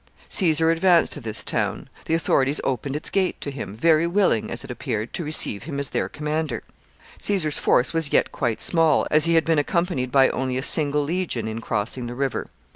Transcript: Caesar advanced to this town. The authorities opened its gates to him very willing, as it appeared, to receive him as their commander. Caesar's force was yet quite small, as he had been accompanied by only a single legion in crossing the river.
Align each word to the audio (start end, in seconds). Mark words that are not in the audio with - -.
Caesar 0.29 0.71
advanced 0.71 1.11
to 1.11 1.21
this 1.21 1.43
town. 1.43 1.87
The 2.05 2.15
authorities 2.15 2.59
opened 2.63 2.95
its 2.95 3.11
gates 3.11 3.37
to 3.41 3.51
him 3.51 3.75
very 3.75 4.07
willing, 4.07 4.49
as 4.49 4.63
it 4.63 4.71
appeared, 4.71 5.13
to 5.13 5.23
receive 5.23 5.65
him 5.65 5.79
as 5.79 5.89
their 5.89 6.09
commander. 6.09 6.63
Caesar's 7.19 7.59
force 7.59 7.93
was 7.93 8.11
yet 8.11 8.31
quite 8.31 8.61
small, 8.61 9.05
as 9.11 9.25
he 9.25 9.35
had 9.35 9.45
been 9.45 9.59
accompanied 9.59 10.11
by 10.11 10.29
only 10.29 10.57
a 10.57 10.63
single 10.63 11.03
legion 11.03 11.47
in 11.47 11.61
crossing 11.61 12.07
the 12.07 12.15
river. 12.15 12.47